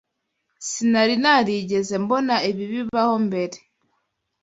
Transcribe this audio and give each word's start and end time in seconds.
Sinari 0.69 1.15
narigeze 1.23 1.93
mbona 2.03 2.35
ibi 2.49 2.65
bibaho 2.73 3.15
mbere. 3.27 3.57